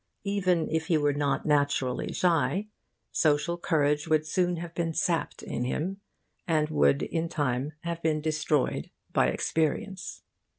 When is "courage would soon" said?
3.55-4.55